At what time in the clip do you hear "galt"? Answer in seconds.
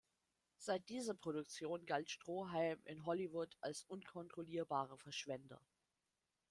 1.85-2.09